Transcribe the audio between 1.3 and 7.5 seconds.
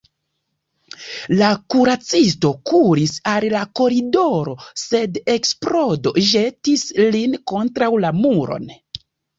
La kuracisto kuris al la koridoro, sed eksplodo ĵetis lin